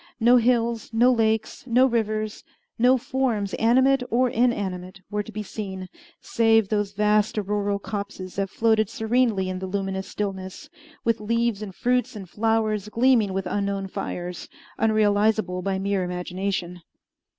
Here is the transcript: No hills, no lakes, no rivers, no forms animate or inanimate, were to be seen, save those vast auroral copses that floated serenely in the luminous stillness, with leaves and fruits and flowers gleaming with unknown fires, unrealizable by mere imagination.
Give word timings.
No 0.19 0.37
hills, 0.37 0.89
no 0.91 1.11
lakes, 1.13 1.63
no 1.67 1.85
rivers, 1.85 2.43
no 2.79 2.97
forms 2.97 3.53
animate 3.59 4.01
or 4.09 4.31
inanimate, 4.31 5.01
were 5.11 5.21
to 5.21 5.31
be 5.31 5.43
seen, 5.43 5.89
save 6.19 6.69
those 6.69 6.93
vast 6.93 7.37
auroral 7.37 7.77
copses 7.77 8.37
that 8.37 8.49
floated 8.49 8.89
serenely 8.89 9.47
in 9.47 9.59
the 9.59 9.67
luminous 9.67 10.07
stillness, 10.07 10.71
with 11.03 11.21
leaves 11.21 11.61
and 11.61 11.75
fruits 11.75 12.15
and 12.15 12.31
flowers 12.31 12.89
gleaming 12.89 13.31
with 13.31 13.45
unknown 13.45 13.85
fires, 13.87 14.49
unrealizable 14.79 15.61
by 15.61 15.77
mere 15.77 16.03
imagination. 16.03 16.81